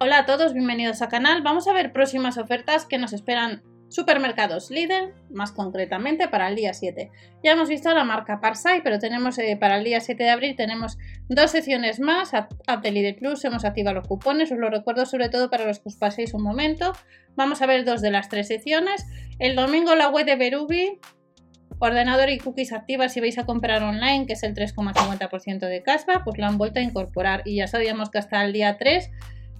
Hola 0.00 0.18
a 0.18 0.26
todos, 0.26 0.54
bienvenidos 0.54 1.02
al 1.02 1.08
canal. 1.08 1.42
Vamos 1.42 1.66
a 1.66 1.72
ver 1.72 1.92
próximas 1.92 2.38
ofertas 2.38 2.86
que 2.86 2.98
nos 2.98 3.12
esperan 3.12 3.64
supermercados 3.88 4.70
Lidl, 4.70 5.12
más 5.28 5.50
concretamente 5.50 6.28
para 6.28 6.48
el 6.48 6.54
día 6.54 6.72
7. 6.72 7.10
Ya 7.42 7.50
hemos 7.50 7.68
visto 7.68 7.92
la 7.92 8.04
marca 8.04 8.38
Parsai, 8.38 8.80
pero 8.84 9.00
tenemos 9.00 9.36
eh, 9.40 9.56
para 9.58 9.76
el 9.76 9.82
día 9.82 9.98
7 9.98 10.22
de 10.22 10.30
abril 10.30 10.54
tenemos 10.54 10.98
dos 11.28 11.50
secciones 11.50 11.98
más, 11.98 12.32
app 12.32 12.52
de 12.80 12.92
Lidl 12.92 13.16
Plus, 13.16 13.44
hemos 13.44 13.64
activado 13.64 13.96
los 13.96 14.06
cupones, 14.06 14.52
os 14.52 14.58
lo 14.58 14.70
recuerdo 14.70 15.04
sobre 15.04 15.30
todo 15.30 15.50
para 15.50 15.66
los 15.66 15.80
que 15.80 15.88
os 15.88 15.96
paséis 15.96 16.32
un 16.32 16.44
momento. 16.44 16.92
Vamos 17.34 17.60
a 17.60 17.66
ver 17.66 17.84
dos 17.84 18.00
de 18.00 18.12
las 18.12 18.28
tres 18.28 18.46
secciones. 18.46 19.04
El 19.40 19.56
domingo 19.56 19.96
la 19.96 20.10
web 20.10 20.26
de 20.26 20.36
Berubi, 20.36 21.00
ordenador 21.80 22.30
y 22.30 22.38
cookies 22.38 22.72
activas 22.72 23.14
si 23.14 23.18
vais 23.18 23.36
a 23.36 23.46
comprar 23.46 23.82
online, 23.82 24.26
que 24.26 24.34
es 24.34 24.44
el 24.44 24.54
3,50% 24.54 25.58
de 25.58 25.82
cashback, 25.82 26.22
pues 26.22 26.38
lo 26.38 26.46
han 26.46 26.56
vuelto 26.56 26.78
a 26.78 26.84
incorporar 26.84 27.42
y 27.44 27.56
ya 27.56 27.66
sabíamos 27.66 28.10
que 28.10 28.18
hasta 28.18 28.44
el 28.44 28.52
día 28.52 28.76
3 28.78 29.10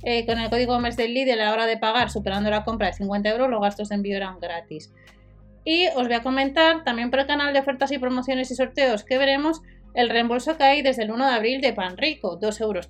eh, 0.02 0.26
con 0.26 0.38
el 0.38 0.50
código 0.50 0.78
mes 0.78 0.96
del 0.96 1.16
a 1.30 1.36
la 1.36 1.52
hora 1.52 1.66
de 1.66 1.76
pagar, 1.76 2.10
superando 2.10 2.50
la 2.50 2.64
compra 2.64 2.88
de 2.88 2.92
50 2.94 3.28
euros, 3.28 3.50
los 3.50 3.60
gastos 3.60 3.88
de 3.88 3.96
envío 3.96 4.16
eran 4.16 4.40
gratis. 4.40 4.92
Y 5.64 5.88
os 5.88 6.06
voy 6.06 6.14
a 6.14 6.22
comentar 6.22 6.84
también 6.84 7.10
por 7.10 7.20
el 7.20 7.26
canal 7.26 7.52
de 7.52 7.60
ofertas 7.60 7.92
y 7.92 7.98
promociones 7.98 8.50
y 8.50 8.54
sorteos 8.54 9.04
que 9.04 9.18
veremos 9.18 9.60
el 9.94 10.10
reembolso 10.10 10.56
que 10.56 10.64
hay 10.64 10.82
desde 10.82 11.02
el 11.02 11.10
1 11.10 11.26
de 11.26 11.34
abril 11.34 11.60
de 11.60 11.72
Pan 11.72 11.96
Rico, 11.96 12.38
2,60 12.38 12.62
euros 12.62 12.88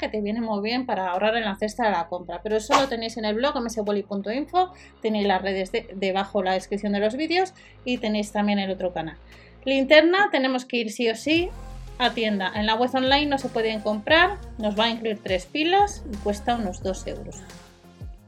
que 0.00 0.08
te 0.08 0.20
viene 0.20 0.40
muy 0.40 0.60
bien 0.62 0.84
para 0.86 1.10
ahorrar 1.10 1.36
en 1.36 1.44
la 1.44 1.56
cesta 1.56 1.84
de 1.84 1.92
la 1.92 2.08
compra. 2.08 2.40
Pero 2.42 2.56
eso 2.56 2.74
lo 2.74 2.88
tenéis 2.88 3.16
en 3.16 3.24
el 3.24 3.36
blog 3.36 3.60
msboli.info, 3.60 4.72
tenéis 5.00 5.26
las 5.26 5.42
redes 5.42 5.70
debajo 5.94 6.42
la 6.42 6.54
descripción 6.54 6.92
de 6.92 7.00
los 7.00 7.16
vídeos 7.16 7.54
y 7.84 7.98
tenéis 7.98 8.32
también 8.32 8.58
el 8.58 8.70
otro 8.70 8.92
canal. 8.92 9.16
Linterna, 9.64 10.28
tenemos 10.32 10.64
que 10.64 10.78
ir 10.78 10.90
sí 10.90 11.08
o 11.08 11.14
sí 11.14 11.50
a 12.00 12.14
tienda. 12.14 12.50
En 12.54 12.66
la 12.66 12.74
web 12.74 12.90
online 12.94 13.26
no 13.26 13.38
se 13.38 13.48
pueden 13.48 13.80
comprar, 13.80 14.38
nos 14.58 14.78
va 14.78 14.84
a 14.84 14.90
incluir 14.90 15.20
tres 15.22 15.46
pilas 15.46 16.02
y 16.10 16.16
cuesta 16.16 16.56
unos 16.56 16.82
2 16.82 17.06
euros. 17.08 17.42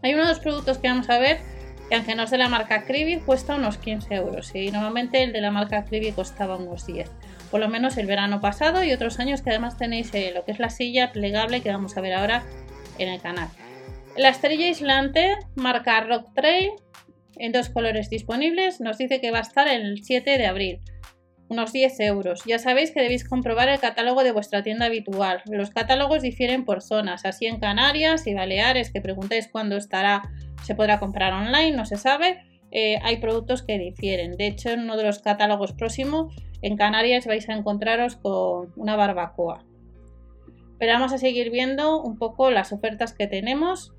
Hay 0.03 0.15
uno 0.15 0.25
de 0.25 0.29
los 0.29 0.41
productos 0.41 0.79
que 0.79 0.89
vamos 0.89 1.09
a 1.09 1.19
ver 1.19 1.39
que 1.89 1.97
aunque 1.97 2.15
no 2.15 2.23
es 2.23 2.31
de 2.31 2.39
la 2.39 2.49
marca 2.49 2.85
Cribi 2.85 3.19
cuesta 3.21 3.57
unos 3.57 3.79
15 3.79 4.15
euros 4.15 4.55
y 4.55 4.71
normalmente 4.71 5.23
el 5.23 5.33
de 5.33 5.41
la 5.41 5.51
marca 5.51 5.85
Cribi 5.85 6.13
costaba 6.13 6.57
unos 6.57 6.87
10. 6.87 7.11
Por 7.51 7.61
lo 7.61 7.69
menos 7.69 7.97
el 7.97 8.07
verano 8.07 8.41
pasado 8.41 8.85
y 8.85 8.93
otros 8.93 9.19
años 9.19 9.43
que 9.43 9.51
además 9.51 9.79
tenéis 9.79 10.13
eh, 10.15 10.33
lo 10.35 10.45
que 10.45 10.53
es 10.53 10.59
la 10.59 10.71
silla 10.71 11.13
plegable 11.13 11.61
que 11.63 11.71
vamos 11.71 11.97
a 11.97 12.01
ver 12.01 12.15
ahora 12.15 12.45
en 12.99 13.09
el 13.09 13.21
canal. 13.21 13.49
La 14.17 14.29
estrella 14.29 14.67
aislante 14.67 15.37
marca 15.55 16.01
Rock 16.03 16.33
Trail 16.35 16.73
en 17.37 17.53
dos 17.53 17.71
colores 17.71 18.11
disponibles 18.11 18.81
nos 18.81 18.99
dice 18.99 19.21
que 19.21 19.31
va 19.31 19.39
a 19.39 19.43
estar 19.43 19.67
el 19.69 20.05
7 20.05 20.37
de 20.37 20.47
abril 20.47 20.81
unos 21.53 21.73
10 21.73 22.01
euros. 22.01 22.43
Ya 22.47 22.59
sabéis 22.59 22.91
que 22.91 23.01
debéis 23.01 23.29
comprobar 23.29 23.69
el 23.69 23.79
catálogo 23.79 24.25
de 24.25 24.33
vuestra 24.33 24.63
tienda 24.63 24.87
habitual. 24.87 25.43
Los 25.47 25.71
catálogos 25.71 26.23
difieren 26.23 26.65
por 26.65 26.83
zonas, 26.83 27.25
así 27.25 27.47
en 27.47 27.61
Canarias 27.61 28.27
y 28.27 28.35
Baleares, 28.35 28.91
que 28.91 29.01
preguntáis 29.01 29.49
cuándo 29.49 29.77
estará, 29.77 30.23
se 30.65 30.75
podrá 30.75 30.99
comprar 30.99 31.33
online, 31.33 31.73
no 31.73 31.85
se 31.85 31.97
sabe. 31.97 32.43
Eh, 32.71 32.99
hay 33.03 33.19
productos 33.19 33.63
que 33.63 33.79
difieren. 33.79 34.37
De 34.37 34.47
hecho, 34.47 34.71
en 34.71 34.81
uno 34.81 34.97
de 34.97 35.05
los 35.05 35.19
catálogos 35.19 35.73
próximos, 35.73 36.35
en 36.63 36.77
Canarias 36.77 37.27
vais 37.27 37.49
a 37.49 37.53
encontraros 37.53 38.17
con 38.17 38.73
una 38.77 38.97
barbacoa. 38.97 39.65
Pero 40.79 40.95
vamos 40.95 41.13
a 41.13 41.19
seguir 41.19 41.51
viendo 41.51 42.03
un 42.03 42.17
poco 42.17 42.51
las 42.51 42.73
ofertas 42.73 43.13
que 43.13 43.27
tenemos 43.27 43.93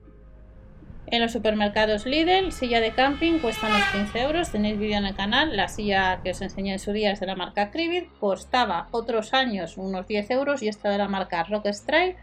en 1.13 1.21
los 1.21 1.31
supermercados 1.31 2.07
Lidl, 2.07 2.51
silla 2.51 2.81
de 2.81 2.89
camping 2.91 3.37
cuesta 3.37 3.67
unos 3.67 3.83
15 3.91 4.19
euros. 4.19 4.49
Tenéis 4.49 4.79
vídeo 4.79 4.97
en 4.97 5.05
el 5.05 5.15
canal. 5.15 5.55
La 5.55 5.67
silla 5.67 6.19
que 6.23 6.31
os 6.31 6.41
enseñé 6.41 6.73
en 6.73 6.79
su 6.79 6.91
día 6.91 7.11
es 7.11 7.19
de 7.19 7.27
la 7.27 7.35
marca 7.35 7.69
Cribit. 7.69 8.09
Costaba 8.19 8.87
otros 8.89 9.35
años 9.35 9.77
unos 9.77 10.07
10 10.07 10.31
euros 10.31 10.63
y 10.63 10.69
esta 10.69 10.89
de 10.89 10.97
la 10.97 11.07
marca 11.07 11.43
Rock 11.43 11.67
Strike. 11.67 12.17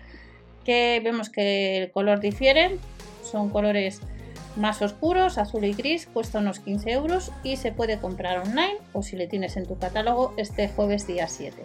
Que 0.64 1.00
vemos 1.04 1.30
que 1.30 1.76
el 1.76 1.92
color 1.92 2.18
difiere. 2.18 2.78
Son 3.22 3.50
colores 3.50 4.00
más 4.56 4.82
oscuros, 4.82 5.38
azul 5.38 5.64
y 5.66 5.72
gris. 5.72 6.08
Cuesta 6.12 6.40
unos 6.40 6.58
15 6.58 6.90
euros 6.90 7.30
y 7.44 7.58
se 7.58 7.70
puede 7.70 8.00
comprar 8.00 8.38
online 8.38 8.78
o 8.92 9.04
si 9.04 9.14
le 9.14 9.28
tienes 9.28 9.56
en 9.56 9.68
tu 9.68 9.78
catálogo 9.78 10.34
este 10.36 10.68
jueves 10.68 11.06
día 11.06 11.28
7. 11.28 11.62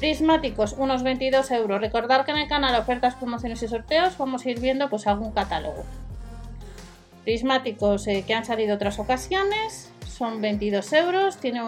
Prismáticos, 0.00 0.72
unos 0.78 1.02
22 1.02 1.50
euros. 1.50 1.82
Recordar 1.82 2.24
que 2.24 2.30
en 2.30 2.38
el 2.38 2.48
canal 2.48 2.74
ofertas, 2.80 3.16
promociones 3.16 3.62
y 3.62 3.68
sorteos 3.68 4.16
vamos 4.16 4.46
a 4.46 4.50
ir 4.50 4.60
viendo 4.60 4.88
pues 4.88 5.06
algún 5.06 5.32
catálogo 5.32 5.84
prismáticos 7.24 8.06
eh, 8.06 8.24
que 8.26 8.34
han 8.34 8.44
salido 8.44 8.74
otras 8.74 8.98
ocasiones, 8.98 9.92
son 10.06 10.40
22 10.40 10.92
euros, 10.92 11.38
tiene 11.38 11.60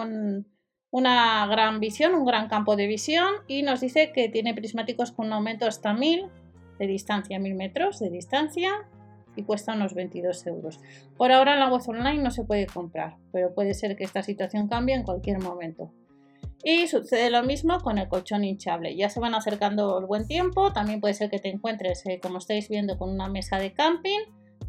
una 0.91 1.47
gran 1.47 1.79
visión, 1.79 2.13
un 2.15 2.25
gran 2.25 2.47
campo 2.47 2.75
de 2.75 2.87
visión 2.87 3.27
y 3.47 3.63
nos 3.63 3.81
dice 3.81 4.11
que 4.13 4.29
tiene 4.29 4.53
prismáticos 4.53 5.11
con 5.11 5.27
un 5.27 5.33
aumento 5.33 5.65
hasta 5.65 5.93
1000 5.93 6.25
de 6.79 6.87
distancia, 6.87 7.39
1000 7.39 7.55
metros 7.55 7.99
de 7.99 8.09
distancia 8.09 8.71
y 9.35 9.43
cuesta 9.43 9.73
unos 9.73 9.93
22 9.93 10.47
euros. 10.47 10.79
Por 11.17 11.31
ahora 11.31 11.53
en 11.53 11.59
la 11.59 11.69
web 11.69 11.81
online 11.87 12.23
no 12.23 12.31
se 12.31 12.43
puede 12.43 12.67
comprar, 12.67 13.17
pero 13.31 13.53
puede 13.53 13.73
ser 13.73 13.95
que 13.95 14.03
esta 14.03 14.23
situación 14.23 14.67
cambie 14.67 14.95
en 14.95 15.03
cualquier 15.03 15.39
momento. 15.39 15.91
Y 16.63 16.87
sucede 16.87 17.29
lo 17.29 17.43
mismo 17.43 17.79
con 17.81 17.97
el 17.97 18.07
colchón 18.07 18.43
hinchable. 18.43 18.95
Ya 18.95 19.09
se 19.09 19.19
van 19.19 19.35
acercando 19.35 19.99
el 19.99 20.07
buen 20.07 20.25
tiempo. 20.25 20.73
También 20.73 20.99
puede 20.99 21.13
ser 21.13 21.29
que 21.29 21.37
te 21.37 21.49
encuentres, 21.49 22.03
eh, 22.07 22.19
como 22.19 22.39
estáis 22.39 22.69
viendo, 22.69 22.97
con 22.97 23.11
una 23.11 23.29
mesa 23.29 23.59
de 23.59 23.73
camping 23.73 24.21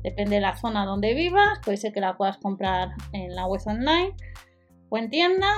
Depende 0.06 0.36
de 0.36 0.40
la 0.40 0.54
zona 0.54 0.86
donde 0.86 1.14
vivas, 1.14 1.58
puede 1.64 1.78
ser 1.78 1.92
que 1.92 2.00
la 2.00 2.16
puedas 2.16 2.36
comprar 2.36 2.90
en 3.10 3.34
la 3.34 3.44
web 3.46 3.60
online 3.66 4.14
o 4.88 4.98
en 4.98 5.10
tienda. 5.10 5.48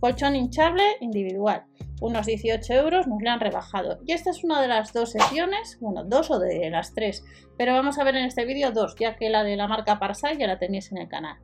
Colchón 0.00 0.34
hinchable 0.34 0.82
individual, 1.00 1.64
unos 2.00 2.24
18 2.24 2.72
euros 2.72 3.06
nos 3.06 3.20
le 3.20 3.28
han 3.28 3.38
rebajado. 3.38 3.98
Y 4.06 4.12
esta 4.12 4.30
es 4.30 4.42
una 4.44 4.62
de 4.62 4.68
las 4.68 4.94
dos 4.94 5.10
secciones, 5.10 5.76
bueno, 5.78 6.04
dos 6.04 6.30
o 6.30 6.38
de 6.38 6.70
las 6.70 6.94
tres, 6.94 7.22
pero 7.58 7.74
vamos 7.74 7.98
a 7.98 8.04
ver 8.04 8.16
en 8.16 8.24
este 8.24 8.46
vídeo 8.46 8.72
dos, 8.72 8.96
ya 8.98 9.16
que 9.16 9.28
la 9.28 9.44
de 9.44 9.56
la 9.56 9.68
marca 9.68 9.98
Parsai 9.98 10.38
ya 10.38 10.46
la 10.46 10.58
tenéis 10.58 10.90
en 10.90 10.96
el 10.96 11.08
canal. 11.08 11.36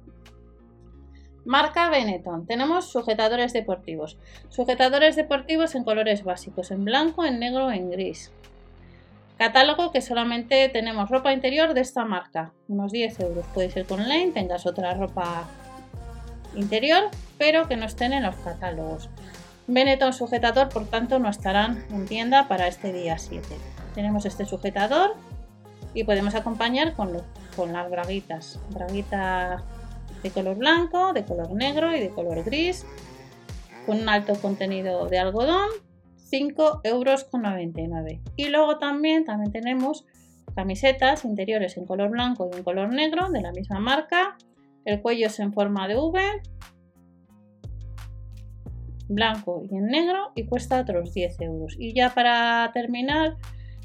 Marca 1.45 1.91
Benetton. 1.91 2.47
Tenemos 2.47 2.91
sujetadores 2.91 3.53
deportivos. 3.53 4.17
Sujetadores 4.49 5.17
deportivos 5.17 5.75
en 5.75 5.85
colores 5.85 6.25
básicos, 6.25 6.71
en 6.71 6.87
blanco, 6.87 7.27
en 7.27 7.41
negro, 7.41 7.71
en 7.71 7.91
gris. 7.91 8.33
Catálogo 9.43 9.91
que 9.91 10.03
solamente 10.03 10.69
tenemos 10.69 11.11
ropa 11.11 11.33
interior 11.33 11.75
de 11.75 11.81
esta 11.81 12.05
marca, 12.05 12.53
unos 12.69 12.93
10 12.93 13.19
euros. 13.19 13.45
Puede 13.53 13.73
ser 13.73 13.87
con 13.87 13.99
online, 13.99 14.31
tengas 14.31 14.67
otra 14.67 14.95
ropa 14.95 15.49
interior, 16.55 17.11
pero 17.39 17.67
que 17.67 17.77
no 17.77 17.87
estén 17.87 18.13
en 18.13 18.23
los 18.23 18.37
catálogos. 18.37 19.09
Benetton 19.67 20.13
sujetador, 20.13 20.69
por 20.69 20.87
tanto, 20.87 21.19
no 21.19 21.29
estarán 21.29 21.85
en 21.91 22.07
tienda 22.07 22.47
para 22.47 22.69
este 22.69 22.93
día 22.93 23.19
7. 23.19 23.45
Tenemos 23.97 24.27
este 24.27 24.47
sujetador 24.47 25.17
y 25.93 26.05
podemos 26.05 26.37
acompañar 26.37 26.95
con, 26.95 27.21
con 27.57 27.73
las 27.73 27.91
braguitas. 27.91 28.61
Braguita 28.71 29.65
de 30.23 30.31
color 30.31 30.57
blanco, 30.57 31.13
de 31.13 31.25
color 31.25 31.51
negro 31.51 31.93
y 31.97 31.99
de 31.99 32.11
color 32.11 32.45
gris, 32.45 32.87
con 33.87 34.03
un 34.03 34.09
alto 34.09 34.37
contenido 34.37 35.09
de 35.09 35.19
algodón 35.19 35.69
5 36.33 36.81
euros 36.85 37.25
con 37.25 37.43
99 37.43 38.23
y 38.37 38.49
luego 38.49 38.79
también 38.79 39.27
también 39.27 39.53
tenemos 39.53 40.07
camisetas 40.57 41.27
interiores 41.27 41.77
en 41.77 41.85
color 41.85 42.09
blanco 42.09 42.49
y 42.51 42.57
en 42.57 42.65
color 42.65 42.89
negro 42.89 43.29
de 43.29 43.43
la 43.43 43.53
misma 43.53 43.81
marca. 43.81 44.39
El 44.87 45.03
cuello 45.03 45.27
es 45.27 45.39
en 45.41 45.53
forma 45.53 45.87
de 45.89 45.99
V 45.99 46.23
blanco 49.09 49.63
y 49.71 49.77
en 49.77 49.89
negro 49.89 50.33
y 50.35 50.47
cuesta 50.47 50.81
otros 50.81 51.13
10 51.13 51.39
euros. 51.43 51.77
Y 51.79 51.93
ya 51.93 52.15
para 52.15 52.71
terminar 52.73 53.37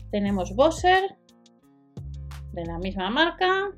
tenemos 0.10 0.56
Bosser 0.56 1.18
de 2.54 2.66
la 2.66 2.80
misma 2.80 3.10
marca 3.10 3.72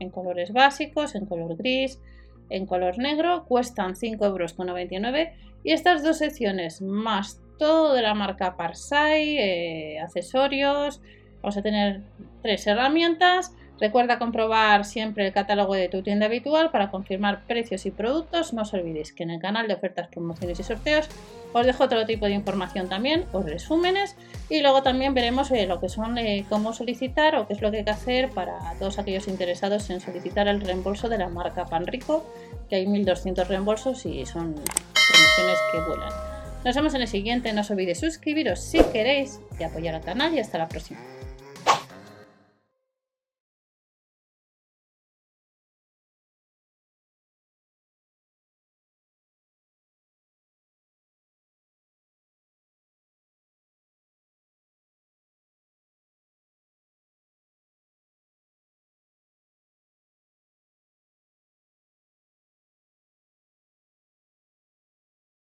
en 0.00 0.08
colores 0.08 0.54
básicos 0.54 1.14
en 1.14 1.26
color 1.26 1.58
gris 1.58 2.00
en 2.48 2.64
color 2.64 2.96
negro 2.96 3.44
cuestan 3.44 3.96
5 3.96 4.24
euros 4.24 4.54
con 4.54 4.68
99 4.68 5.34
y 5.62 5.72
estas 5.72 6.02
dos 6.02 6.16
secciones 6.16 6.80
más 6.80 7.42
de 7.58 8.02
la 8.02 8.14
marca 8.14 8.56
Parsai, 8.56 9.36
eh, 9.36 10.00
accesorios. 10.00 11.00
Vamos 11.42 11.56
a 11.56 11.62
tener 11.62 12.02
tres 12.40 12.64
herramientas. 12.66 13.52
Recuerda 13.80 14.18
comprobar 14.18 14.84
siempre 14.84 15.26
el 15.26 15.32
catálogo 15.32 15.74
de 15.74 15.88
tu 15.88 16.02
tienda 16.02 16.26
habitual 16.26 16.70
para 16.70 16.90
confirmar 16.90 17.46
precios 17.46 17.84
y 17.86 17.90
productos. 17.90 18.52
No 18.52 18.62
os 18.62 18.74
olvidéis 18.74 19.12
que 19.12 19.24
en 19.24 19.30
el 19.30 19.40
canal 19.40 19.66
de 19.66 19.74
ofertas, 19.74 20.08
promociones 20.08 20.60
y 20.60 20.62
sorteos 20.62 21.08
os 21.52 21.66
dejo 21.66 21.84
otro 21.84 22.04
tipo 22.06 22.26
de 22.26 22.32
información 22.32 22.88
también, 22.88 23.24
os 23.32 23.44
resúmenes 23.44 24.14
y 24.50 24.60
luego 24.60 24.82
también 24.82 25.14
veremos 25.14 25.50
eh, 25.50 25.66
lo 25.66 25.80
que 25.80 25.88
son 25.88 26.18
eh, 26.18 26.44
cómo 26.48 26.72
solicitar 26.72 27.36
o 27.36 27.46
qué 27.46 27.54
es 27.54 27.62
lo 27.62 27.70
que 27.70 27.78
hay 27.78 27.84
que 27.84 27.90
hacer 27.90 28.30
para 28.30 28.58
todos 28.78 28.98
aquellos 28.98 29.28
interesados 29.28 29.88
en 29.90 30.00
solicitar 30.00 30.46
el 30.46 30.60
reembolso 30.60 31.08
de 31.08 31.18
la 31.18 31.28
marca 31.28 31.64
Panrico, 31.64 32.24
que 32.68 32.76
hay 32.76 32.86
1200 32.86 33.48
reembolsos 33.48 34.04
y 34.06 34.26
son 34.26 34.54
promociones 34.54 35.58
que 35.72 35.80
vuelan. 35.88 36.37
Nos 36.64 36.74
vemos 36.74 36.94
en 36.94 37.02
el 37.02 37.08
siguiente. 37.08 37.52
No 37.52 37.60
os 37.60 37.70
olvidéis 37.70 38.00
suscribiros 38.00 38.60
si 38.60 38.82
queréis 38.92 39.40
y 39.58 39.62
apoyar 39.62 39.94
al 39.94 40.02
canal 40.02 40.34
y 40.34 40.40
hasta 40.40 40.58
la 40.58 40.68
próxima. 40.68 41.00